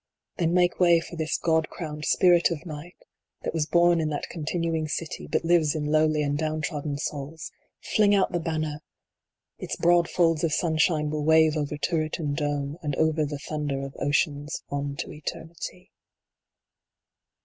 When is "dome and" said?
12.35-12.95